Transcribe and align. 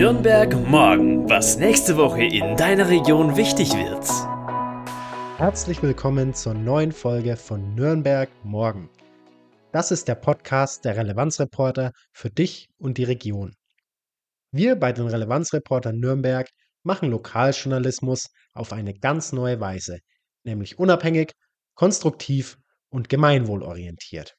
Nürnberg 0.00 0.54
morgen, 0.66 1.28
was 1.28 1.58
nächste 1.58 1.98
Woche 1.98 2.24
in 2.24 2.56
deiner 2.56 2.88
Region 2.88 3.36
wichtig 3.36 3.74
wird. 3.74 4.08
Herzlich 5.38 5.82
willkommen 5.82 6.32
zur 6.32 6.54
neuen 6.54 6.90
Folge 6.90 7.36
von 7.36 7.74
Nürnberg 7.74 8.30
morgen. 8.42 8.88
Das 9.72 9.90
ist 9.90 10.08
der 10.08 10.14
Podcast 10.14 10.86
der 10.86 10.96
Relevanzreporter 10.96 11.92
für 12.14 12.30
dich 12.30 12.70
und 12.78 12.96
die 12.96 13.04
Region. 13.04 13.52
Wir 14.52 14.74
bei 14.76 14.92
den 14.92 15.06
Relevanzreportern 15.06 15.98
Nürnberg 15.98 16.48
machen 16.82 17.10
Lokaljournalismus 17.10 18.28
auf 18.54 18.72
eine 18.72 18.94
ganz 18.94 19.32
neue 19.32 19.60
Weise, 19.60 19.98
nämlich 20.44 20.78
unabhängig, 20.78 21.32
konstruktiv 21.74 22.56
und 22.88 23.10
gemeinwohlorientiert. 23.10 24.34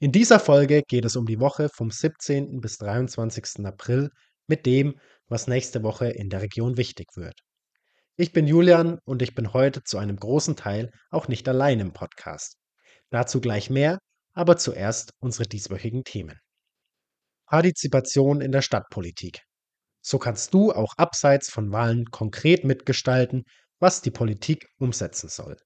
In 0.00 0.10
dieser 0.10 0.40
Folge 0.40 0.82
geht 0.82 1.04
es 1.04 1.14
um 1.14 1.26
die 1.26 1.38
Woche 1.38 1.68
vom 1.72 1.92
17. 1.92 2.60
bis 2.60 2.78
23. 2.78 3.64
April 3.64 4.10
mit 4.52 4.66
dem, 4.66 5.00
was 5.28 5.46
nächste 5.46 5.82
Woche 5.82 6.10
in 6.10 6.28
der 6.28 6.42
Region 6.42 6.76
wichtig 6.76 7.06
wird. 7.16 7.40
Ich 8.16 8.34
bin 8.34 8.46
Julian 8.46 8.98
und 9.06 9.22
ich 9.22 9.34
bin 9.34 9.54
heute 9.54 9.82
zu 9.82 9.96
einem 9.96 10.16
großen 10.16 10.56
Teil 10.56 10.90
auch 11.10 11.26
nicht 11.26 11.48
allein 11.48 11.80
im 11.80 11.94
Podcast. 11.94 12.58
Dazu 13.08 13.40
gleich 13.40 13.70
mehr, 13.70 13.98
aber 14.34 14.58
zuerst 14.58 15.14
unsere 15.20 15.48
dieswöchigen 15.48 16.04
Themen. 16.04 16.38
Partizipation 17.46 18.42
in 18.42 18.52
der 18.52 18.60
Stadtpolitik. 18.60 19.40
So 20.02 20.18
kannst 20.18 20.52
du 20.52 20.70
auch 20.70 20.92
abseits 20.98 21.48
von 21.48 21.72
Wahlen 21.72 22.04
konkret 22.10 22.64
mitgestalten, 22.64 23.44
was 23.78 24.02
die 24.02 24.10
Politik 24.10 24.66
umsetzen 24.78 25.30
soll. 25.30 25.56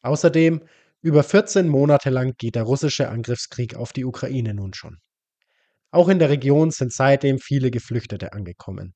Außerdem, 0.00 0.66
über 1.02 1.22
14 1.22 1.68
Monate 1.68 2.08
lang 2.08 2.32
geht 2.38 2.54
der 2.54 2.62
russische 2.62 3.10
Angriffskrieg 3.10 3.74
auf 3.74 3.92
die 3.92 4.06
Ukraine 4.06 4.54
nun 4.54 4.72
schon. 4.72 4.96
Auch 5.96 6.10
in 6.10 6.18
der 6.18 6.28
Region 6.28 6.72
sind 6.72 6.92
seitdem 6.92 7.38
viele 7.38 7.70
Geflüchtete 7.70 8.34
angekommen. 8.34 8.92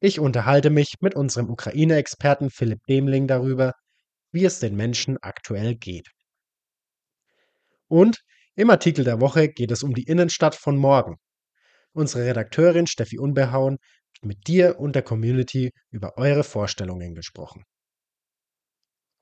Ich 0.00 0.20
unterhalte 0.20 0.68
mich 0.68 0.96
mit 1.00 1.14
unserem 1.14 1.48
Ukraine-Experten 1.48 2.50
Philipp 2.50 2.80
Demling 2.86 3.26
darüber, 3.26 3.72
wie 4.32 4.44
es 4.44 4.60
den 4.60 4.76
Menschen 4.76 5.16
aktuell 5.22 5.76
geht. 5.76 6.10
Und 7.88 8.20
im 8.54 8.68
Artikel 8.68 9.02
der 9.02 9.18
Woche 9.18 9.48
geht 9.48 9.70
es 9.70 9.82
um 9.82 9.94
die 9.94 10.02
Innenstadt 10.02 10.54
von 10.54 10.76
morgen. 10.76 11.16
Unsere 11.94 12.26
Redakteurin 12.26 12.86
Steffi 12.86 13.18
Unbehauen 13.18 13.78
hat 14.18 14.26
mit 14.26 14.46
dir 14.46 14.78
und 14.78 14.94
der 14.94 15.02
Community 15.04 15.70
über 15.90 16.18
eure 16.18 16.44
Vorstellungen 16.44 17.14
gesprochen. 17.14 17.64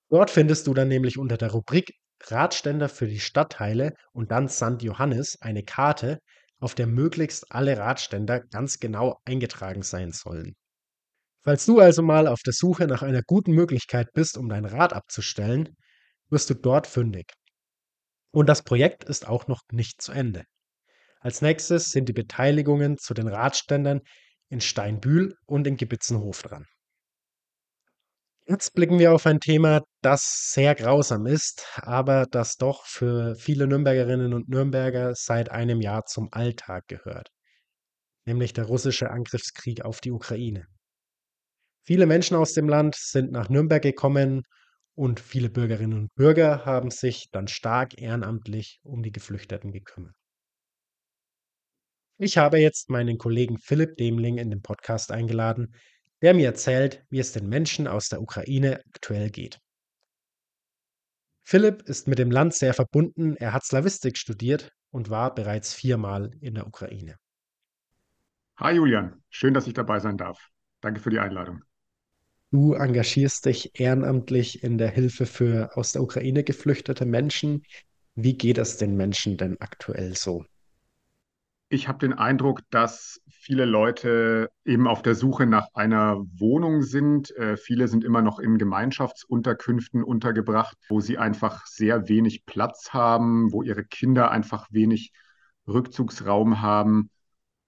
Dort 0.08 0.30
findest 0.30 0.66
du 0.66 0.74
dann 0.74 0.88
nämlich 0.88 1.18
unter 1.18 1.36
der 1.36 1.50
Rubrik 1.50 1.92
Radständer 2.24 2.88
für 2.88 3.06
die 3.06 3.20
Stadtteile 3.20 3.94
und 4.12 4.30
dann 4.30 4.48
St. 4.48 4.82
Johannes 4.82 5.36
eine 5.40 5.62
Karte, 5.62 6.18
auf 6.60 6.74
der 6.74 6.86
möglichst 6.86 7.52
alle 7.52 7.78
Radständer 7.78 8.40
ganz 8.40 8.80
genau 8.80 9.20
eingetragen 9.24 9.82
sein 9.82 10.12
sollen. 10.12 10.54
Falls 11.42 11.64
du 11.66 11.78
also 11.78 12.02
mal 12.02 12.26
auf 12.26 12.40
der 12.42 12.52
Suche 12.52 12.86
nach 12.86 13.02
einer 13.02 13.22
guten 13.22 13.52
Möglichkeit 13.52 14.12
bist, 14.12 14.36
um 14.36 14.48
dein 14.48 14.64
Rad 14.64 14.92
abzustellen, 14.92 15.76
wirst 16.30 16.50
du 16.50 16.54
dort 16.54 16.86
fündig. 16.86 17.32
Und 18.30 18.48
das 18.48 18.62
Projekt 18.62 19.04
ist 19.04 19.26
auch 19.26 19.46
noch 19.46 19.62
nicht 19.72 20.02
zu 20.02 20.12
Ende. 20.12 20.44
Als 21.20 21.40
nächstes 21.40 21.90
sind 21.90 22.08
die 22.08 22.12
Beteiligungen 22.12 22.98
zu 22.98 23.14
den 23.14 23.28
Radständern 23.28 24.00
in 24.48 24.60
Steinbühl 24.60 25.34
und 25.46 25.66
in 25.66 25.76
Gebitzenhof 25.76 26.42
dran. 26.42 26.66
Jetzt 28.50 28.72
blicken 28.72 28.98
wir 28.98 29.12
auf 29.12 29.26
ein 29.26 29.40
Thema, 29.40 29.82
das 30.00 30.52
sehr 30.54 30.74
grausam 30.74 31.26
ist, 31.26 31.66
aber 31.82 32.24
das 32.24 32.56
doch 32.56 32.86
für 32.86 33.34
viele 33.34 33.66
Nürnbergerinnen 33.66 34.32
und 34.32 34.48
Nürnberger 34.48 35.14
seit 35.14 35.50
einem 35.50 35.82
Jahr 35.82 36.06
zum 36.06 36.28
Alltag 36.32 36.88
gehört, 36.88 37.28
nämlich 38.24 38.54
der 38.54 38.64
russische 38.64 39.10
Angriffskrieg 39.10 39.84
auf 39.84 40.00
die 40.00 40.12
Ukraine. 40.12 40.66
Viele 41.84 42.06
Menschen 42.06 42.38
aus 42.38 42.54
dem 42.54 42.70
Land 42.70 42.94
sind 42.94 43.32
nach 43.32 43.50
Nürnberg 43.50 43.82
gekommen 43.82 44.44
und 44.94 45.20
viele 45.20 45.50
Bürgerinnen 45.50 45.98
und 45.98 46.14
Bürger 46.14 46.64
haben 46.64 46.90
sich 46.90 47.28
dann 47.30 47.48
stark 47.48 48.00
ehrenamtlich 48.00 48.80
um 48.82 49.02
die 49.02 49.12
Geflüchteten 49.12 49.72
gekümmert. 49.72 50.14
Ich 52.16 52.38
habe 52.38 52.58
jetzt 52.58 52.88
meinen 52.88 53.18
Kollegen 53.18 53.58
Philipp 53.58 53.96
Demling 53.98 54.38
in 54.38 54.48
den 54.48 54.62
Podcast 54.62 55.12
eingeladen, 55.12 55.74
der 56.22 56.34
mir 56.34 56.46
erzählt, 56.46 57.04
wie 57.10 57.18
es 57.18 57.32
den 57.32 57.48
Menschen 57.48 57.86
aus 57.86 58.08
der 58.08 58.20
Ukraine 58.20 58.82
aktuell 58.88 59.30
geht. 59.30 59.58
Philipp 61.44 61.82
ist 61.82 62.08
mit 62.08 62.18
dem 62.18 62.30
Land 62.30 62.54
sehr 62.54 62.74
verbunden, 62.74 63.36
er 63.36 63.52
hat 63.52 63.64
Slawistik 63.64 64.18
studiert 64.18 64.70
und 64.90 65.08
war 65.10 65.34
bereits 65.34 65.72
viermal 65.72 66.30
in 66.40 66.54
der 66.54 66.66
Ukraine. 66.66 67.16
Hi 68.56 68.74
Julian, 68.74 69.22
schön, 69.30 69.54
dass 69.54 69.66
ich 69.66 69.74
dabei 69.74 70.00
sein 70.00 70.16
darf. 70.18 70.50
Danke 70.80 71.00
für 71.00 71.10
die 71.10 71.20
Einladung. 71.20 71.62
Du 72.50 72.72
engagierst 72.72 73.44
dich 73.46 73.78
ehrenamtlich 73.78 74.62
in 74.62 74.78
der 74.78 74.88
Hilfe 74.88 75.26
für 75.26 75.76
aus 75.76 75.92
der 75.92 76.02
Ukraine 76.02 76.44
geflüchtete 76.44 77.04
Menschen. 77.04 77.62
Wie 78.14 78.36
geht 78.36 78.58
es 78.58 78.78
den 78.78 78.96
Menschen 78.96 79.36
denn 79.36 79.60
aktuell 79.60 80.16
so? 80.16 80.44
Ich 81.70 81.86
habe 81.86 81.98
den 81.98 82.14
Eindruck, 82.14 82.62
dass 82.70 83.20
viele 83.28 83.66
Leute 83.66 84.50
eben 84.64 84.86
auf 84.86 85.02
der 85.02 85.14
Suche 85.14 85.46
nach 85.46 85.66
einer 85.74 86.16
Wohnung 86.38 86.82
sind. 86.82 87.30
Äh, 87.36 87.58
viele 87.58 87.88
sind 87.88 88.04
immer 88.04 88.22
noch 88.22 88.38
in 88.38 88.56
Gemeinschaftsunterkünften 88.56 90.02
untergebracht, 90.02 90.78
wo 90.88 91.00
sie 91.00 91.18
einfach 91.18 91.66
sehr 91.66 92.08
wenig 92.08 92.46
Platz 92.46 92.94
haben, 92.94 93.52
wo 93.52 93.62
ihre 93.62 93.84
Kinder 93.84 94.30
einfach 94.30 94.68
wenig 94.70 95.12
Rückzugsraum 95.66 96.62
haben. 96.62 97.10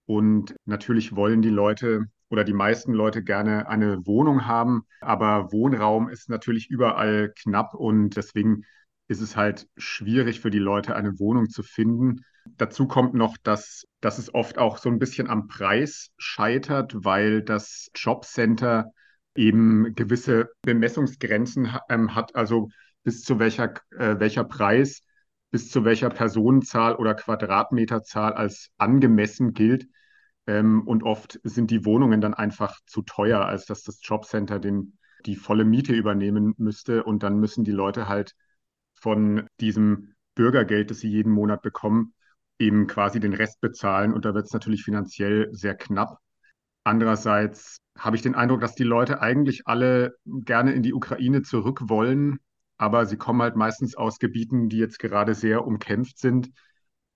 Und 0.05 0.55
natürlich 0.65 1.15
wollen 1.15 1.43
die 1.43 1.49
Leute 1.49 2.07
oder 2.29 2.43
die 2.43 2.53
meisten 2.53 2.93
Leute 2.93 3.23
gerne 3.23 3.67
eine 3.67 4.05
Wohnung 4.07 4.47
haben, 4.47 4.83
aber 5.01 5.51
Wohnraum 5.51 6.09
ist 6.09 6.29
natürlich 6.29 6.69
überall 6.69 7.33
knapp 7.37 7.75
und 7.75 8.15
deswegen 8.15 8.63
ist 9.07 9.21
es 9.21 9.35
halt 9.35 9.67
schwierig 9.77 10.39
für 10.39 10.49
die 10.49 10.59
Leute, 10.59 10.95
eine 10.95 11.19
Wohnung 11.19 11.49
zu 11.49 11.61
finden. 11.61 12.21
Dazu 12.57 12.87
kommt 12.87 13.13
noch, 13.13 13.37
dass, 13.43 13.85
dass 13.99 14.17
es 14.17 14.33
oft 14.33 14.57
auch 14.57 14.77
so 14.77 14.89
ein 14.89 14.99
bisschen 14.99 15.29
am 15.29 15.47
Preis 15.47 16.09
scheitert, 16.17 16.93
weil 17.03 17.43
das 17.43 17.89
Jobcenter 17.95 18.91
eben 19.35 19.93
gewisse 19.95 20.49
Bemessungsgrenzen 20.61 21.73
ähm, 21.89 22.15
hat, 22.15 22.35
also 22.35 22.69
bis 23.03 23.23
zu 23.23 23.39
welcher, 23.39 23.73
äh, 23.97 24.19
welcher 24.19 24.43
Preis, 24.43 25.01
bis 25.51 25.69
zu 25.69 25.85
welcher 25.85 26.09
Personenzahl 26.09 26.95
oder 26.95 27.13
Quadratmeterzahl 27.13 28.33
als 28.33 28.69
angemessen 28.77 29.53
gilt. 29.53 29.87
Ähm, 30.47 30.87
und 30.87 31.03
oft 31.03 31.39
sind 31.43 31.71
die 31.71 31.85
Wohnungen 31.85 32.21
dann 32.21 32.33
einfach 32.33 32.79
zu 32.85 33.03
teuer, 33.03 33.45
als 33.45 33.65
dass 33.65 33.83
das 33.83 33.99
Jobcenter 34.01 34.59
den, 34.59 34.97
die 35.25 35.35
volle 35.35 35.65
Miete 35.65 35.93
übernehmen 35.93 36.53
müsste. 36.57 37.03
Und 37.03 37.23
dann 37.23 37.39
müssen 37.39 37.63
die 37.63 37.71
Leute 37.71 38.07
halt 38.07 38.35
von 38.93 39.47
diesem 39.59 40.13
Bürgergeld, 40.35 40.89
das 40.89 40.99
sie 40.99 41.09
jeden 41.09 41.31
Monat 41.31 41.61
bekommen, 41.61 42.13
eben 42.61 42.87
quasi 42.87 43.19
den 43.19 43.33
Rest 43.33 43.59
bezahlen. 43.59 44.13
Und 44.13 44.25
da 44.25 44.33
wird 44.33 44.45
es 44.45 44.53
natürlich 44.53 44.83
finanziell 44.83 45.49
sehr 45.51 45.75
knapp. 45.75 46.19
Andererseits 46.83 47.77
habe 47.97 48.15
ich 48.15 48.21
den 48.21 48.35
Eindruck, 48.35 48.61
dass 48.61 48.75
die 48.75 48.83
Leute 48.83 49.21
eigentlich 49.21 49.67
alle 49.67 50.15
gerne 50.25 50.71
in 50.71 50.83
die 50.83 50.93
Ukraine 50.93 51.41
zurück 51.41 51.89
wollen, 51.89 52.39
aber 52.77 53.05
sie 53.05 53.17
kommen 53.17 53.41
halt 53.41 53.55
meistens 53.55 53.95
aus 53.95 54.17
Gebieten, 54.17 54.69
die 54.69 54.77
jetzt 54.77 54.97
gerade 54.97 55.35
sehr 55.35 55.65
umkämpft 55.67 56.17
sind 56.17 56.51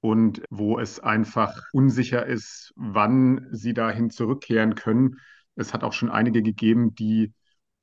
und 0.01 0.43
wo 0.51 0.77
es 0.77 0.99
einfach 0.99 1.59
unsicher 1.73 2.25
ist, 2.25 2.73
wann 2.75 3.47
sie 3.51 3.73
dahin 3.73 4.11
zurückkehren 4.11 4.75
können. 4.75 5.19
Es 5.55 5.73
hat 5.73 5.83
auch 5.83 5.93
schon 5.93 6.11
einige 6.11 6.43
gegeben, 6.43 6.93
die 6.93 7.33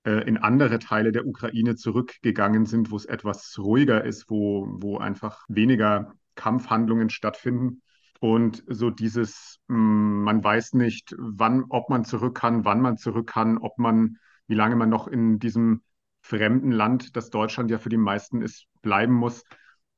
äh, 0.04 0.22
in 0.28 0.36
andere 0.36 0.78
Teile 0.78 1.10
der 1.10 1.26
Ukraine 1.26 1.74
zurückgegangen 1.74 2.66
sind, 2.66 2.92
wo 2.92 2.96
es 2.96 3.06
etwas 3.06 3.58
ruhiger 3.58 4.04
ist, 4.04 4.30
wo, 4.30 4.68
wo 4.80 4.98
einfach 4.98 5.44
weniger 5.48 6.12
Kampfhandlungen 6.42 7.08
stattfinden. 7.08 7.82
Und 8.20 8.64
so 8.66 8.90
dieses, 8.90 9.58
mm, 9.68 10.22
man 10.24 10.42
weiß 10.42 10.74
nicht, 10.74 11.14
wann, 11.18 11.64
ob 11.68 11.88
man 11.88 12.04
zurück 12.04 12.36
kann, 12.36 12.64
wann 12.64 12.80
man 12.80 12.96
zurück 12.96 13.28
kann, 13.28 13.58
ob 13.58 13.78
man, 13.78 14.18
wie 14.48 14.54
lange 14.54 14.76
man 14.76 14.88
noch 14.88 15.06
in 15.06 15.38
diesem 15.38 15.82
fremden 16.20 16.72
Land, 16.72 17.16
das 17.16 17.30
Deutschland 17.30 17.70
ja 17.70 17.78
für 17.78 17.88
die 17.88 17.96
meisten 17.96 18.42
ist, 18.42 18.66
bleiben 18.80 19.14
muss. 19.14 19.44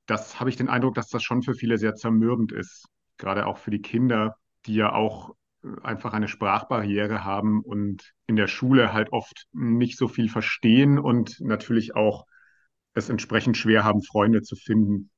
Das 0.06 0.38
habe 0.38 0.50
ich 0.50 0.56
den 0.56 0.68
Eindruck, 0.68 0.94
dass 0.94 1.08
das 1.08 1.22
schon 1.22 1.42
für 1.42 1.54
viele 1.54 1.78
sehr 1.78 1.94
zermürbend 1.94 2.52
ist. 2.52 2.88
Gerade 3.16 3.46
auch 3.46 3.58
für 3.58 3.70
die 3.70 3.80
Kinder, 3.82 4.36
die 4.66 4.74
ja 4.74 4.92
auch 4.92 5.34
äh, 5.62 5.68
einfach 5.82 6.12
eine 6.12 6.28
Sprachbarriere 6.28 7.24
haben 7.24 7.62
und 7.62 8.12
in 8.26 8.36
der 8.36 8.48
Schule 8.48 8.92
halt 8.92 9.12
oft 9.12 9.46
nicht 9.52 9.96
so 9.98 10.08
viel 10.08 10.28
verstehen 10.28 10.98
und 10.98 11.40
natürlich 11.40 11.96
auch 11.96 12.26
es 12.94 13.08
entsprechend 13.08 13.56
schwer 13.56 13.84
haben, 13.84 14.02
Freunde 14.02 14.42
zu 14.42 14.56
finden. 14.56 15.10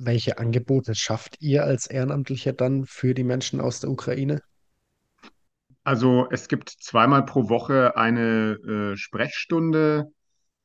Welche 0.00 0.38
Angebote 0.38 0.94
schafft 0.94 1.40
ihr 1.40 1.64
als 1.64 1.86
Ehrenamtlicher 1.86 2.52
dann 2.52 2.86
für 2.86 3.14
die 3.14 3.24
Menschen 3.24 3.60
aus 3.60 3.80
der 3.80 3.90
Ukraine? 3.90 4.40
Also 5.84 6.28
es 6.30 6.48
gibt 6.48 6.68
zweimal 6.70 7.24
pro 7.24 7.48
Woche 7.48 7.96
eine 7.96 8.92
äh, 8.92 8.96
Sprechstunde, 8.96 10.12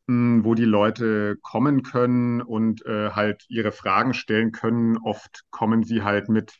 mh, 0.07 0.45
wo 0.45 0.55
die 0.55 0.65
Leute 0.65 1.37
kommen 1.41 1.83
können 1.83 2.41
und 2.41 2.85
äh, 2.85 3.11
halt 3.11 3.45
ihre 3.49 3.71
Fragen 3.71 4.13
stellen 4.13 4.51
können. 4.51 4.97
Oft 4.97 5.43
kommen 5.51 5.83
sie 5.83 6.03
halt 6.03 6.29
mit 6.29 6.53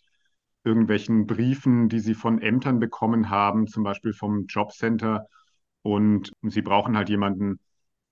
irgendwelchen 0.63 1.27
Briefen, 1.27 1.89
die 1.89 1.99
sie 1.99 2.15
von 2.15 2.41
Ämtern 2.41 2.79
bekommen 2.79 3.29
haben, 3.29 3.67
zum 3.67 3.83
Beispiel 3.83 4.13
vom 4.13 4.45
Jobcenter. 4.47 5.27
Und 5.83 6.31
sie 6.43 6.61
brauchen 6.61 6.97
halt 6.97 7.09
jemanden, 7.09 7.59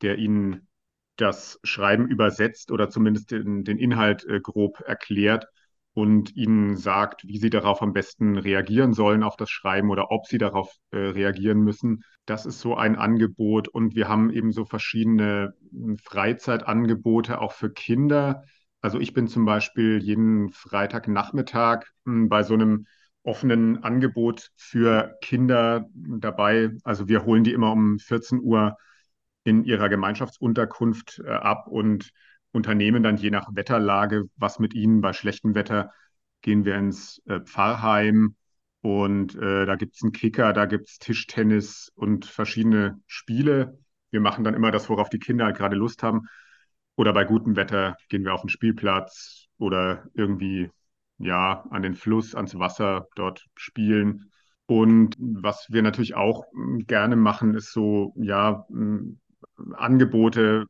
der 0.01 0.17
ihnen 0.17 0.67
das 1.21 1.59
Schreiben 1.63 2.07
übersetzt 2.07 2.71
oder 2.71 2.89
zumindest 2.89 3.31
den, 3.31 3.63
den 3.63 3.77
Inhalt 3.77 4.25
äh, 4.25 4.39
grob 4.41 4.81
erklärt 4.81 5.45
und 5.94 6.35
ihnen 6.35 6.77
sagt, 6.77 7.27
wie 7.27 7.38
sie 7.38 7.50
darauf 7.50 7.81
am 7.81 7.94
besten 7.94 8.38
reagieren 8.38 8.94
sollen 8.94 9.23
auf 9.23 9.35
das 9.35 9.50
Schreiben 9.50 9.89
oder 9.89 10.09
ob 10.09 10.25
sie 10.25 10.38
darauf 10.38 10.73
äh, 10.91 10.97
reagieren 10.97 11.59
müssen. 11.59 12.03
Das 12.25 12.45
ist 12.45 12.59
so 12.62 12.75
ein 12.75 12.95
Angebot 12.95 13.68
und 13.68 13.95
wir 13.95 14.07
haben 14.07 14.31
eben 14.31 14.51
so 14.51 14.65
verschiedene 14.65 15.53
hm, 15.71 15.97
Freizeitangebote 15.97 17.39
auch 17.39 17.51
für 17.51 17.71
Kinder. 17.71 18.44
Also 18.81 19.00
ich 19.00 19.13
bin 19.13 19.27
zum 19.27 19.45
Beispiel 19.45 20.01
jeden 20.01 20.50
Freitagnachmittag 20.50 21.83
hm, 22.06 22.29
bei 22.29 22.44
so 22.44 22.53
einem 22.56 22.88
offenen 23.23 23.83
Angebot 23.83 24.50
für 24.56 25.18
Kinder 25.21 25.88
dabei. 25.94 26.71
Also 26.83 27.07
wir 27.07 27.25
holen 27.25 27.44
die 27.44 27.53
immer 27.53 27.71
um 27.71 28.00
14 28.00 28.39
Uhr 28.41 28.77
in 29.43 29.63
ihrer 29.63 29.89
Gemeinschaftsunterkunft 29.89 31.21
äh, 31.25 31.31
ab 31.31 31.67
und 31.67 32.11
unternehmen 32.51 33.03
dann 33.03 33.17
je 33.17 33.31
nach 33.31 33.47
Wetterlage 33.53 34.25
was 34.35 34.59
mit 34.59 34.73
ihnen. 34.73 35.01
Bei 35.01 35.13
schlechtem 35.13 35.55
Wetter 35.55 35.91
gehen 36.41 36.65
wir 36.65 36.75
ins 36.75 37.21
äh, 37.25 37.39
Pfarrheim 37.39 38.35
und 38.81 39.35
äh, 39.35 39.65
da 39.65 39.75
gibt 39.75 39.95
es 39.95 40.03
einen 40.03 40.11
Kicker, 40.11 40.53
da 40.53 40.65
gibt 40.65 40.89
es 40.89 40.99
Tischtennis 40.99 41.91
und 41.95 42.25
verschiedene 42.25 42.99
Spiele. 43.07 43.79
Wir 44.09 44.21
machen 44.21 44.43
dann 44.43 44.55
immer 44.55 44.71
das, 44.71 44.89
worauf 44.89 45.09
die 45.09 45.19
Kinder 45.19 45.45
halt 45.45 45.57
gerade 45.57 45.75
Lust 45.75 46.03
haben. 46.03 46.27
Oder 46.95 47.13
bei 47.13 47.23
gutem 47.23 47.55
Wetter 47.55 47.95
gehen 48.09 48.23
wir 48.25 48.33
auf 48.33 48.41
den 48.41 48.49
Spielplatz 48.49 49.47
oder 49.57 50.07
irgendwie 50.13 50.69
ja 51.17 51.63
an 51.69 51.83
den 51.83 51.95
Fluss, 51.95 52.35
ans 52.35 52.57
Wasser 52.57 53.07
dort 53.15 53.45
spielen. 53.55 54.31
Und 54.65 55.15
was 55.19 55.67
wir 55.69 55.81
natürlich 55.81 56.15
auch 56.15 56.45
hm, 56.53 56.85
gerne 56.87 57.15
machen, 57.15 57.55
ist 57.55 57.71
so, 57.71 58.13
ja, 58.17 58.65
hm, 58.69 59.19
Angebote 59.73 60.65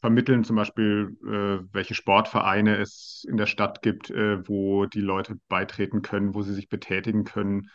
vermitteln, 0.00 0.44
zum 0.44 0.56
Beispiel, 0.56 1.16
äh, 1.24 1.64
welche 1.72 1.94
Sportvereine 1.94 2.76
es 2.76 3.24
in 3.28 3.36
der 3.36 3.46
Stadt 3.46 3.82
gibt, 3.82 4.10
äh, 4.10 4.46
wo 4.48 4.86
die 4.86 5.00
Leute 5.00 5.36
beitreten 5.48 6.02
können, 6.02 6.34
wo 6.34 6.42
sie 6.42 6.54
sich 6.54 6.68
betätigen 6.68 7.24
können. 7.24 7.70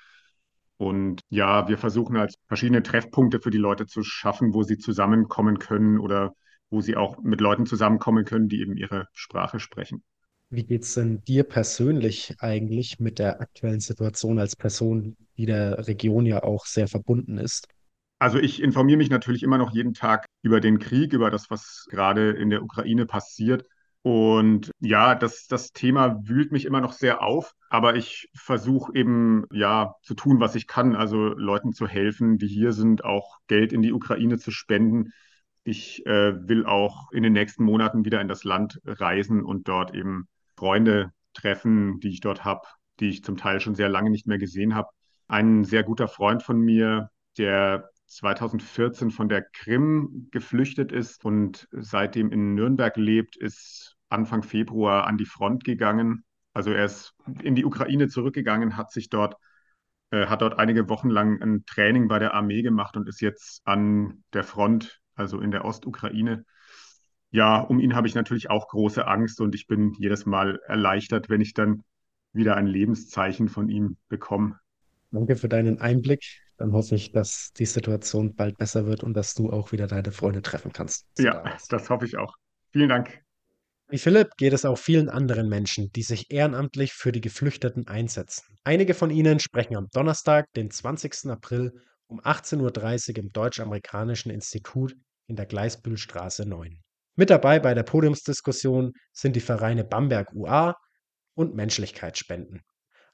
Und 0.77 1.21
ja, 1.29 1.67
wir 1.67 1.77
versuchen 1.77 2.17
halt 2.17 2.35
verschiedene 2.47 2.83
Treffpunkte 2.83 3.39
für 3.39 3.51
die 3.51 3.57
Leute 3.57 3.85
zu 3.85 4.03
schaffen, 4.03 4.53
wo 4.53 4.63
sie 4.63 4.77
zusammenkommen 4.77 5.59
können 5.59 5.99
oder 5.99 6.33
wo 6.69 6.81
sie 6.81 6.95
auch 6.95 7.21
mit 7.21 7.41
Leuten 7.41 7.65
zusammenkommen 7.65 8.25
können, 8.25 8.47
die 8.47 8.61
eben 8.61 8.77
ihre 8.77 9.07
Sprache 9.13 9.59
sprechen. 9.59 10.03
Wie 10.49 10.63
geht 10.63 10.83
es 10.83 10.93
denn 10.93 11.23
dir 11.25 11.43
persönlich 11.43 12.35
eigentlich 12.39 12.99
mit 12.99 13.19
der 13.19 13.41
aktuellen 13.41 13.79
Situation 13.79 14.39
als 14.39 14.55
Person, 14.55 15.15
die 15.37 15.45
der 15.45 15.87
Region 15.87 16.25
ja 16.25 16.43
auch 16.43 16.65
sehr 16.65 16.87
verbunden 16.87 17.37
ist? 17.37 17.67
Also 18.23 18.39
ich 18.39 18.63
informiere 18.63 18.95
mich 18.95 19.09
natürlich 19.09 19.43
immer 19.43 19.57
noch 19.57 19.73
jeden 19.73 19.93
Tag 19.93 20.27
über 20.43 20.61
den 20.61 20.79
Krieg, 20.79 21.11
über 21.11 21.29
das, 21.29 21.49
was 21.49 21.87
gerade 21.89 22.29
in 22.29 22.49
der 22.49 22.63
Ukraine 22.63 23.05
passiert. 23.05 23.65
Und 24.01 24.71
ja, 24.79 25.13
das, 25.13 25.47
das 25.47 25.73
Thema 25.73 26.25
wühlt 26.25 26.53
mich 26.53 26.63
immer 26.63 26.79
noch 26.79 26.93
sehr 26.93 27.21
auf, 27.21 27.51
aber 27.69 27.97
ich 27.97 28.29
versuche 28.33 28.95
eben, 28.95 29.43
ja, 29.51 29.95
zu 30.03 30.13
tun, 30.13 30.39
was 30.39 30.55
ich 30.55 30.67
kann, 30.67 30.95
also 30.95 31.17
Leuten 31.17 31.73
zu 31.73 31.85
helfen, 31.85 32.37
die 32.37 32.47
hier 32.47 32.71
sind, 32.71 33.03
auch 33.03 33.39
Geld 33.47 33.73
in 33.73 33.81
die 33.81 33.91
Ukraine 33.91 34.37
zu 34.37 34.51
spenden. 34.51 35.11
Ich 35.65 36.05
äh, 36.05 36.47
will 36.47 36.65
auch 36.65 37.11
in 37.11 37.23
den 37.23 37.33
nächsten 37.33 37.65
Monaten 37.65 38.05
wieder 38.05 38.21
in 38.21 38.29
das 38.29 38.45
Land 38.45 38.79
reisen 38.85 39.43
und 39.43 39.67
dort 39.67 39.93
eben 39.93 40.29
Freunde 40.55 41.11
treffen, 41.33 41.99
die 41.99 42.07
ich 42.07 42.21
dort 42.21 42.45
habe, 42.45 42.61
die 43.01 43.09
ich 43.09 43.21
zum 43.25 43.35
Teil 43.35 43.59
schon 43.59 43.75
sehr 43.75 43.89
lange 43.89 44.11
nicht 44.11 44.27
mehr 44.27 44.37
gesehen 44.37 44.75
habe. 44.75 44.87
Ein 45.27 45.65
sehr 45.65 45.83
guter 45.83 46.07
Freund 46.07 46.41
von 46.41 46.57
mir, 46.57 47.09
der 47.37 47.89
2014 48.15 49.11
von 49.11 49.29
der 49.29 49.41
Krim 49.41 50.27
geflüchtet 50.31 50.91
ist 50.91 51.23
und 51.25 51.67
seitdem 51.71 52.31
in 52.31 52.55
Nürnberg 52.55 52.95
lebt, 52.97 53.35
ist 53.35 53.95
Anfang 54.09 54.43
Februar 54.43 55.07
an 55.07 55.17
die 55.17 55.25
Front 55.25 55.63
gegangen. 55.63 56.23
Also 56.53 56.71
er 56.71 56.85
ist 56.85 57.15
in 57.41 57.55
die 57.55 57.65
Ukraine 57.65 58.07
zurückgegangen, 58.07 58.77
hat 58.77 58.91
sich 58.91 59.09
dort, 59.09 59.35
äh, 60.11 60.27
hat 60.27 60.41
dort 60.41 60.59
einige 60.59 60.87
Wochen 60.89 61.09
lang 61.09 61.41
ein 61.41 61.65
Training 61.65 62.07
bei 62.07 62.19
der 62.19 62.33
Armee 62.33 62.61
gemacht 62.61 62.95
und 62.95 63.07
ist 63.07 63.21
jetzt 63.21 63.61
an 63.65 64.23
der 64.33 64.43
Front, 64.43 64.99
also 65.15 65.39
in 65.39 65.51
der 65.51 65.65
Ostukraine. 65.65 66.45
Ja, 67.31 67.59
um 67.59 67.79
ihn 67.79 67.95
habe 67.95 68.07
ich 68.07 68.13
natürlich 68.13 68.51
auch 68.51 68.67
große 68.67 69.07
Angst 69.07 69.41
und 69.41 69.55
ich 69.55 69.65
bin 69.65 69.93
jedes 69.93 70.27
Mal 70.27 70.59
erleichtert, 70.67 71.29
wenn 71.29 71.41
ich 71.41 71.55
dann 71.55 71.83
wieder 72.31 72.55
ein 72.55 72.67
Lebenszeichen 72.67 73.49
von 73.49 73.69
ihm 73.69 73.97
bekomme. 74.07 74.59
Danke 75.09 75.35
für 75.35 75.49
deinen 75.49 75.79
Einblick. 75.79 76.42
Dann 76.57 76.71
hoffe 76.73 76.95
ich, 76.95 77.11
dass 77.11 77.51
die 77.53 77.65
Situation 77.65 78.35
bald 78.35 78.57
besser 78.57 78.85
wird 78.85 79.03
und 79.03 79.15
dass 79.15 79.33
du 79.33 79.51
auch 79.51 79.71
wieder 79.71 79.87
deine 79.87 80.11
Freunde 80.11 80.41
treffen 80.41 80.71
kannst. 80.71 81.07
Ja, 81.17 81.57
das 81.69 81.89
hoffe 81.89 82.05
ich 82.05 82.17
auch. 82.17 82.35
Vielen 82.71 82.89
Dank. 82.89 83.23
Wie 83.89 83.97
Philipp 83.97 84.37
geht 84.37 84.53
es 84.53 84.65
auch 84.65 84.77
vielen 84.77 85.09
anderen 85.09 85.49
Menschen, 85.49 85.91
die 85.91 86.03
sich 86.03 86.31
ehrenamtlich 86.31 86.93
für 86.93 87.11
die 87.11 87.21
Geflüchteten 87.21 87.87
einsetzen. 87.87 88.43
Einige 88.63 88.93
von 88.93 89.11
ihnen 89.11 89.39
sprechen 89.39 89.75
am 89.75 89.87
Donnerstag, 89.91 90.51
den 90.53 90.71
20. 90.71 91.29
April 91.29 91.73
um 92.07 92.19
18.30 92.21 93.09
Uhr 93.11 93.17
im 93.17 93.29
Deutsch-Amerikanischen 93.31 94.31
Institut 94.31 94.95
in 95.27 95.35
der 95.35 95.45
Gleisbühlstraße 95.45 96.47
9. 96.47 96.79
Mit 97.15 97.29
dabei 97.29 97.59
bei 97.59 97.73
der 97.73 97.83
Podiumsdiskussion 97.83 98.93
sind 99.11 99.35
die 99.35 99.41
Vereine 99.41 99.83
Bamberg 99.83 100.33
UA 100.33 100.75
und 101.35 101.55
Menschlichkeitsspenden. 101.55 102.61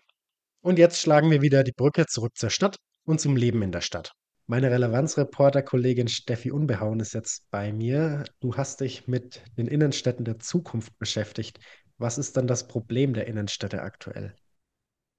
Und 0.62 0.78
jetzt 0.78 1.00
schlagen 1.00 1.30
wir 1.30 1.40
wieder 1.42 1.64
die 1.64 1.72
Brücke 1.72 2.06
zurück 2.06 2.37
zur 2.37 2.50
Stadt 2.50 2.76
und 3.04 3.20
zum 3.20 3.37
Leben 3.37 3.62
in 3.62 3.72
der 3.72 3.80
Stadt. 3.80 4.12
Meine 4.46 4.70
Relevanzreporter-Kollegin 4.70 6.08
Steffi 6.08 6.50
Unbehauen 6.50 7.00
ist 7.00 7.14
jetzt 7.14 7.49
bei 7.50 7.72
mir. 7.72 8.25
Du 8.40 8.56
hast 8.56 8.80
dich 8.80 9.06
mit 9.06 9.42
den 9.56 9.68
Innenstädten 9.68 10.25
der 10.25 10.38
Zukunft 10.38 10.99
beschäftigt. 10.99 11.60
Was 11.99 12.18
ist 12.18 12.37
dann 12.37 12.46
das 12.46 12.66
Problem 12.66 13.14
der 13.14 13.26
Innenstädte 13.26 13.82
aktuell? 13.82 14.34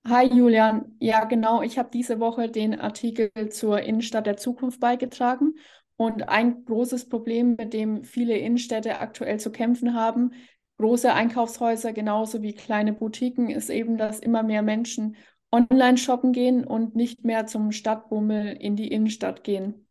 Hi 0.07 0.25
Julian, 0.25 0.95
ja 0.99 1.25
genau, 1.25 1.61
ich 1.61 1.77
habe 1.77 1.89
diese 1.93 2.19
Woche 2.19 2.49
den 2.49 2.79
Artikel 2.79 3.31
zur 3.49 3.81
Innenstadt 3.81 4.25
der 4.25 4.35
Zukunft 4.37 4.79
beigetragen. 4.79 5.53
Und 5.95 6.27
ein 6.27 6.65
großes 6.65 7.07
Problem, 7.07 7.55
mit 7.57 7.73
dem 7.73 8.03
viele 8.03 8.35
Innenstädte 8.37 8.99
aktuell 8.99 9.39
zu 9.39 9.51
kämpfen 9.51 9.93
haben, 9.93 10.31
große 10.77 11.13
Einkaufshäuser 11.13 11.93
genauso 11.93 12.41
wie 12.41 12.53
kleine 12.55 12.93
Boutiquen, 12.93 13.49
ist 13.49 13.69
eben, 13.69 13.97
dass 13.97 14.19
immer 14.19 14.41
mehr 14.41 14.63
Menschen 14.63 15.15
online 15.51 15.97
shoppen 15.97 16.33
gehen 16.33 16.63
und 16.65 16.95
nicht 16.95 17.23
mehr 17.23 17.45
zum 17.45 17.71
Stadtbummel 17.71 18.57
in 18.59 18.75
die 18.75 18.87
Innenstadt 18.87 19.43
gehen. 19.43 19.87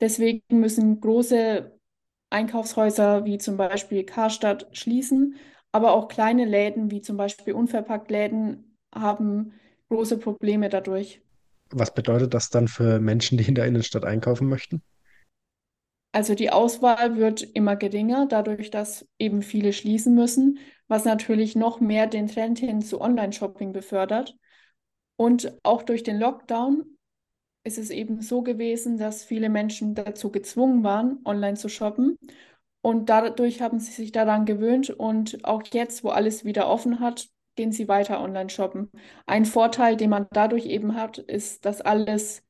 Deswegen 0.00 0.42
müssen 0.60 1.00
große 1.00 1.78
Einkaufshäuser 2.30 3.24
wie 3.24 3.38
zum 3.38 3.56
Beispiel 3.56 4.04
Karstadt 4.04 4.68
schließen, 4.72 5.36
aber 5.72 5.92
auch 5.92 6.08
kleine 6.08 6.44
Läden 6.44 6.90
wie 6.90 7.00
zum 7.00 7.16
Beispiel 7.16 7.54
Unverpacktläden 7.54 8.69
haben 8.94 9.52
große 9.88 10.18
Probleme 10.18 10.68
dadurch. 10.68 11.20
Was 11.70 11.94
bedeutet 11.94 12.34
das 12.34 12.50
dann 12.50 12.68
für 12.68 13.00
Menschen, 13.00 13.38
die 13.38 13.46
in 13.46 13.54
der 13.54 13.66
Innenstadt 13.66 14.04
einkaufen 14.04 14.48
möchten? 14.48 14.82
Also 16.12 16.34
die 16.34 16.50
Auswahl 16.50 17.16
wird 17.16 17.42
immer 17.42 17.76
geringer, 17.76 18.26
dadurch, 18.26 18.70
dass 18.70 19.06
eben 19.18 19.42
viele 19.42 19.72
schließen 19.72 20.14
müssen, 20.14 20.58
was 20.88 21.04
natürlich 21.04 21.54
noch 21.54 21.80
mehr 21.80 22.08
den 22.08 22.26
Trend 22.26 22.58
hin 22.58 22.82
zu 22.82 23.00
Online-Shopping 23.00 23.72
befördert. 23.72 24.36
Und 25.16 25.52
auch 25.62 25.82
durch 25.82 26.02
den 26.02 26.18
Lockdown 26.18 26.84
ist 27.62 27.78
es 27.78 27.90
eben 27.90 28.22
so 28.22 28.42
gewesen, 28.42 28.98
dass 28.98 29.22
viele 29.22 29.48
Menschen 29.48 29.94
dazu 29.94 30.32
gezwungen 30.32 30.82
waren, 30.82 31.20
online 31.24 31.56
zu 31.56 31.68
shoppen. 31.68 32.18
Und 32.82 33.08
dadurch 33.08 33.60
haben 33.60 33.78
sie 33.78 33.92
sich 33.92 34.10
daran 34.10 34.46
gewöhnt. 34.46 34.90
Und 34.90 35.44
auch 35.44 35.62
jetzt, 35.70 36.02
wo 36.02 36.08
alles 36.08 36.44
wieder 36.44 36.68
offen 36.68 36.98
hat, 36.98 37.28
gehen 37.56 37.72
sie 37.72 37.88
weiter 37.88 38.20
online 38.20 38.50
shoppen. 38.50 38.90
Ein 39.26 39.44
Vorteil, 39.44 39.96
den 39.96 40.10
man 40.10 40.26
dadurch 40.32 40.66
eben 40.66 40.94
hat, 40.94 41.18
ist, 41.18 41.64
dass 41.64 41.80
alles 41.80 42.42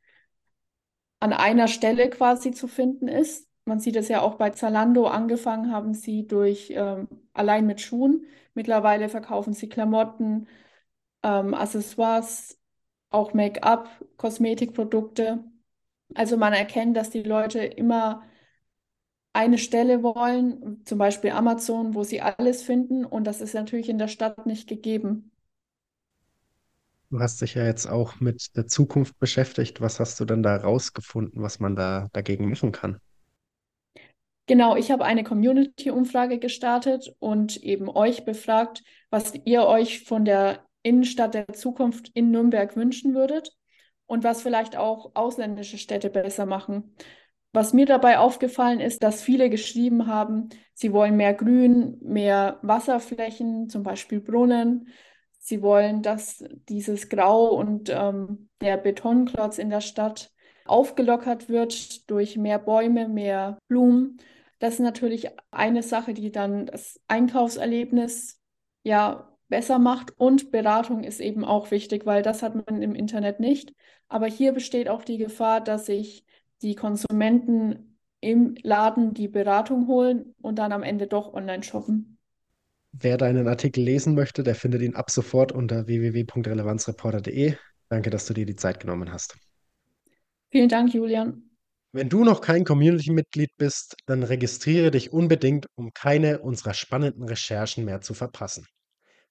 an 1.20 1.32
einer 1.32 1.68
Stelle 1.68 2.08
quasi 2.10 2.52
zu 2.52 2.66
finden 2.66 3.08
ist. 3.08 3.48
Man 3.64 3.78
sieht 3.78 3.96
es 3.96 4.08
ja 4.08 4.22
auch 4.22 4.36
bei 4.36 4.50
Zalando. 4.50 5.06
Angefangen 5.06 5.72
haben 5.72 5.94
sie 5.94 6.26
durch 6.26 6.72
ähm, 6.74 7.08
allein 7.34 7.66
mit 7.66 7.80
Schuhen. 7.80 8.26
Mittlerweile 8.54 9.08
verkaufen 9.08 9.52
sie 9.52 9.68
Klamotten, 9.68 10.48
ähm, 11.22 11.54
Accessoires, 11.54 12.58
auch 13.10 13.34
Make-up, 13.34 13.88
Kosmetikprodukte. 14.16 15.44
Also 16.14 16.36
man 16.36 16.52
erkennt, 16.52 16.96
dass 16.96 17.10
die 17.10 17.22
Leute 17.22 17.60
immer 17.60 18.22
eine 19.32 19.58
Stelle 19.58 20.02
wollen, 20.02 20.84
zum 20.84 20.98
Beispiel 20.98 21.30
Amazon, 21.30 21.94
wo 21.94 22.02
sie 22.02 22.20
alles 22.20 22.62
finden 22.62 23.04
und 23.04 23.24
das 23.24 23.40
ist 23.40 23.54
natürlich 23.54 23.88
in 23.88 23.98
der 23.98 24.08
Stadt 24.08 24.46
nicht 24.46 24.68
gegeben. 24.68 25.30
Du 27.10 27.18
hast 27.18 27.42
dich 27.42 27.54
ja 27.54 27.64
jetzt 27.64 27.86
auch 27.86 28.20
mit 28.20 28.56
der 28.56 28.68
Zukunft 28.68 29.18
beschäftigt. 29.18 29.80
Was 29.80 29.98
hast 29.98 30.20
du 30.20 30.24
denn 30.24 30.44
da 30.44 30.56
rausgefunden, 30.56 31.42
was 31.42 31.58
man 31.58 31.74
da 31.74 32.08
dagegen 32.12 32.48
machen 32.48 32.70
kann? 32.70 33.00
Genau, 34.46 34.76
ich 34.76 34.90
habe 34.90 35.04
eine 35.04 35.24
Community-Umfrage 35.24 36.38
gestartet 36.38 37.12
und 37.18 37.56
eben 37.58 37.88
euch 37.88 38.24
befragt, 38.24 38.82
was 39.08 39.32
ihr 39.44 39.64
euch 39.64 40.04
von 40.04 40.24
der 40.24 40.64
Innenstadt 40.82 41.34
der 41.34 41.48
Zukunft 41.48 42.10
in 42.14 42.30
Nürnberg 42.30 42.74
wünschen 42.76 43.14
würdet 43.14 43.56
und 44.06 44.24
was 44.24 44.42
vielleicht 44.42 44.76
auch 44.76 45.12
ausländische 45.14 45.78
Städte 45.78 46.10
besser 46.10 46.46
machen. 46.46 46.94
Was 47.52 47.72
mir 47.72 47.86
dabei 47.86 48.18
aufgefallen 48.18 48.78
ist, 48.78 49.02
dass 49.02 49.22
viele 49.22 49.50
geschrieben 49.50 50.06
haben, 50.06 50.50
sie 50.72 50.92
wollen 50.92 51.16
mehr 51.16 51.34
Grün, 51.34 51.98
mehr 52.00 52.58
Wasserflächen, 52.62 53.68
zum 53.68 53.82
Beispiel 53.82 54.20
Brunnen. 54.20 54.88
Sie 55.38 55.60
wollen, 55.62 56.02
dass 56.02 56.44
dieses 56.68 57.08
Grau 57.08 57.48
und 57.48 57.90
ähm, 57.90 58.48
der 58.60 58.76
Betonklotz 58.76 59.58
in 59.58 59.70
der 59.70 59.80
Stadt 59.80 60.30
aufgelockert 60.64 61.48
wird 61.48 62.08
durch 62.08 62.36
mehr 62.36 62.58
Bäume, 62.60 63.08
mehr 63.08 63.58
Blumen. 63.66 64.18
Das 64.60 64.74
ist 64.74 64.80
natürlich 64.80 65.28
eine 65.50 65.82
Sache, 65.82 66.14
die 66.14 66.30
dann 66.30 66.66
das 66.66 67.00
Einkaufserlebnis 67.08 68.40
ja 68.84 69.36
besser 69.48 69.78
macht. 69.80 70.12
Und 70.18 70.52
Beratung 70.52 71.02
ist 71.02 71.20
eben 71.20 71.44
auch 71.44 71.72
wichtig, 71.72 72.06
weil 72.06 72.22
das 72.22 72.42
hat 72.42 72.54
man 72.54 72.80
im 72.80 72.94
Internet 72.94 73.40
nicht. 73.40 73.74
Aber 74.08 74.26
hier 74.26 74.52
besteht 74.52 74.88
auch 74.88 75.02
die 75.02 75.18
Gefahr, 75.18 75.60
dass 75.60 75.86
sich 75.86 76.24
die 76.62 76.74
Konsumenten 76.74 77.98
im 78.20 78.54
Laden 78.62 79.14
die 79.14 79.28
Beratung 79.28 79.86
holen 79.86 80.34
und 80.40 80.58
dann 80.58 80.72
am 80.72 80.82
Ende 80.82 81.06
doch 81.06 81.32
online 81.32 81.62
shoppen. 81.62 82.18
Wer 82.92 83.16
deinen 83.16 83.48
Artikel 83.48 83.84
lesen 83.84 84.14
möchte, 84.14 84.42
der 84.42 84.54
findet 84.54 84.82
ihn 84.82 84.94
ab 84.94 85.10
sofort 85.10 85.52
unter 85.52 85.86
www.relevanzreporter.de. 85.86 87.54
Danke, 87.88 88.10
dass 88.10 88.26
du 88.26 88.34
dir 88.34 88.46
die 88.46 88.56
Zeit 88.56 88.80
genommen 88.80 89.12
hast. 89.12 89.36
Vielen 90.50 90.68
Dank, 90.68 90.92
Julian. 90.92 91.44
Wenn 91.92 92.08
du 92.08 92.24
noch 92.24 92.40
kein 92.40 92.64
Community-Mitglied 92.64 93.50
bist, 93.56 93.96
dann 94.06 94.22
registriere 94.22 94.90
dich 94.90 95.12
unbedingt, 95.12 95.66
um 95.74 95.92
keine 95.92 96.40
unserer 96.40 96.74
spannenden 96.74 97.24
Recherchen 97.24 97.84
mehr 97.84 98.00
zu 98.00 98.14
verpassen. 98.14 98.66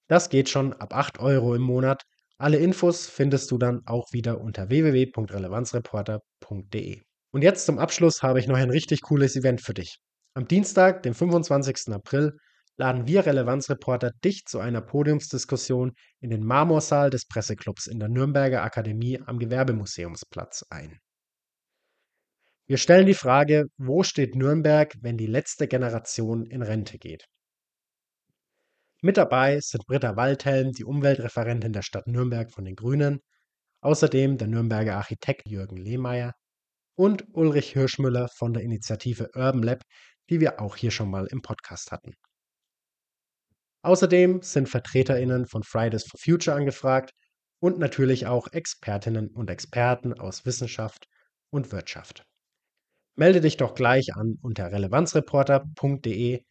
Das 0.08 0.30
geht 0.30 0.50
schon 0.50 0.74
ab 0.74 0.94
8 0.94 1.20
Euro 1.20 1.56
im 1.56 1.62
Monat. 1.62 2.04
Alle 2.38 2.58
Infos 2.58 3.08
findest 3.08 3.52
du 3.52 3.58
dann 3.58 3.82
auch 3.86 4.12
wieder 4.12 4.42
unter 4.42 4.70
www.relevanzreporter.de. 4.70 7.02
Und 7.32 7.44
jetzt 7.44 7.66
zum 7.66 7.78
Abschluss 7.78 8.24
habe 8.24 8.40
ich 8.40 8.48
noch 8.48 8.58
ein 8.58 8.72
richtig 8.72 9.02
cooles 9.02 9.36
Event 9.36 9.62
für 9.62 9.74
dich. 9.74 10.00
Am 10.34 10.48
Dienstag, 10.48 11.04
dem 11.04 11.14
25. 11.14 11.94
April, 11.94 12.38
laden 12.78 13.06
wir 13.08 13.26
Relevanzreporter 13.26 14.12
dich 14.24 14.46
zu 14.46 14.60
einer 14.60 14.82
Podiumsdiskussion 14.82 15.94
in 16.22 16.30
den 16.30 16.44
Marmorsaal 16.44 17.10
des 17.10 17.28
Presseclubs 17.28 17.88
in 17.88 18.00
der 18.00 18.10
Nürnberger 18.10 18.64
Akademie 18.64 19.20
am 19.26 19.38
Gewerbemuseumsplatz 19.38 20.66
ein. 20.70 21.00
Wir 22.68 22.78
stellen 22.78 23.06
die 23.06 23.14
Frage, 23.14 23.66
wo 23.78 24.04
steht 24.04 24.36
Nürnberg, 24.36 24.96
wenn 25.02 25.18
die 25.18 25.28
letzte 25.28 25.68
Generation 25.68 26.46
in 26.46 26.62
Rente 26.62 26.98
geht? 26.98 27.26
Mit 29.02 29.18
dabei 29.18 29.60
sind 29.60 29.86
Britta 29.86 30.16
Waldhelm, 30.16 30.72
die 30.72 30.84
Umweltreferentin 30.84 31.74
der 31.74 31.82
Stadt 31.82 32.08
Nürnberg 32.08 32.52
von 32.52 32.66
den 32.66 32.76
Grünen, 32.76 33.22
außerdem 33.82 34.38
der 34.38 34.48
Nürnberger 34.48 34.96
Architekt 34.96 35.48
Jürgen 35.48 35.78
Lehmeier 35.78 36.34
und 37.00 37.24
Ulrich 37.32 37.72
Hirschmüller 37.72 38.28
von 38.36 38.52
der 38.52 38.62
Initiative 38.62 39.30
Urban 39.34 39.64
Lab, 39.64 39.84
die 40.30 40.42
wir 40.42 40.60
auch 40.60 40.76
hier 40.76 40.92
schon 40.92 41.10
mal 41.10 41.28
im 41.32 41.42
Podcast 41.42 41.94
hatten. 41.94 42.12
Außerdem 43.84 44.42
sind 44.42 44.68
VertreterInnen 44.68 45.48
von 45.48 45.64
Fridays 45.64 46.04
for 46.04 46.20
Future 46.22 46.58
angefragt 46.58 47.12
und 47.62 47.80
natürlich 47.80 48.28
auch 48.28 48.50
Expertinnen 48.52 49.30
und 49.30 49.50
Experten 49.50 50.12
aus 50.14 50.46
Wissenschaft 50.46 51.06
und 51.52 51.72
Wirtschaft. 51.72 52.26
Melde 53.16 53.40
dich 53.40 53.56
doch 53.56 53.76
gleich 53.76 54.14
an 54.16 54.36
unter 54.42 54.70
relevanzreporter.de 54.70 56.44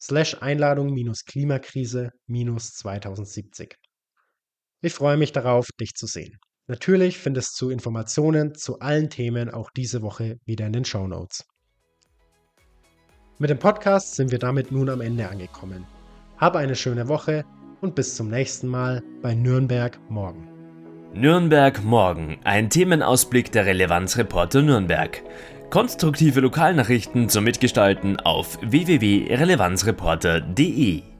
slash 0.00 0.40
Einladung 0.40 0.94
minus 0.94 1.24
Klimakrise 1.24 2.10
minus 2.28 2.70
2070. 2.74 3.74
Ich 4.80 4.94
freue 4.94 5.16
mich 5.16 5.32
darauf, 5.32 5.66
dich 5.80 5.94
zu 5.94 6.06
sehen. 6.06 6.38
Natürlich 6.68 7.18
findest 7.18 7.60
du 7.60 7.70
Informationen 7.70 8.54
zu 8.54 8.78
allen 8.80 9.08
Themen 9.08 9.48
auch 9.48 9.70
diese 9.70 10.02
Woche 10.02 10.38
wieder 10.44 10.66
in 10.66 10.74
den 10.74 10.84
Show 10.84 11.08
Notes. 11.08 11.46
Mit 13.38 13.48
dem 13.48 13.58
Podcast 13.58 14.16
sind 14.16 14.32
wir 14.32 14.38
damit 14.38 14.70
nun 14.70 14.90
am 14.90 15.00
Ende 15.00 15.30
angekommen. 15.30 15.86
Habe 16.36 16.58
eine 16.58 16.76
schöne 16.76 17.08
Woche 17.08 17.46
und 17.80 17.94
bis 17.94 18.16
zum 18.16 18.28
nächsten 18.28 18.68
Mal 18.68 19.02
bei 19.22 19.34
Nürnberg 19.34 19.98
morgen. 20.10 20.46
Nürnberg 21.14 21.82
morgen, 21.84 22.38
ein 22.44 22.68
Themenausblick 22.68 23.50
der 23.50 23.64
Relevanzreporter 23.64 24.60
Nürnberg. 24.60 25.22
Konstruktive 25.70 26.40
Lokalnachrichten 26.40 27.30
zum 27.30 27.44
Mitgestalten 27.44 28.20
auf 28.20 28.58
www.relevanzreporter.de 28.60 31.17